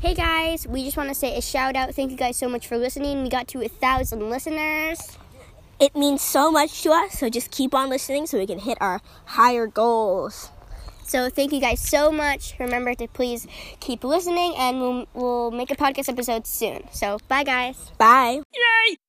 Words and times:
Hey 0.00 0.14
guys, 0.14 0.66
we 0.66 0.82
just 0.82 0.96
want 0.96 1.10
to 1.10 1.14
say 1.14 1.36
a 1.36 1.42
shout 1.42 1.76
out. 1.76 1.94
Thank 1.94 2.10
you 2.10 2.16
guys 2.16 2.38
so 2.38 2.48
much 2.48 2.66
for 2.66 2.78
listening. 2.78 3.22
We 3.22 3.28
got 3.28 3.46
to 3.48 3.62
a 3.62 3.68
thousand 3.68 4.30
listeners. 4.30 5.18
It 5.78 5.94
means 5.94 6.22
so 6.22 6.50
much 6.50 6.82
to 6.84 6.90
us, 6.90 7.18
so 7.18 7.28
just 7.28 7.50
keep 7.50 7.74
on 7.74 7.90
listening 7.90 8.26
so 8.26 8.38
we 8.38 8.46
can 8.46 8.60
hit 8.60 8.78
our 8.80 9.02
higher 9.26 9.66
goals. 9.66 10.48
So 11.04 11.28
thank 11.28 11.52
you 11.52 11.60
guys 11.60 11.80
so 11.80 12.10
much. 12.10 12.54
Remember 12.58 12.94
to 12.94 13.08
please 13.08 13.46
keep 13.80 14.02
listening, 14.02 14.54
and 14.56 14.80
we'll, 14.80 15.06
we'll 15.12 15.50
make 15.50 15.70
a 15.70 15.76
podcast 15.76 16.08
episode 16.08 16.46
soon. 16.46 16.88
So 16.92 17.18
bye, 17.28 17.44
guys. 17.44 17.92
Bye. 17.98 18.40
Yay! 18.54 19.00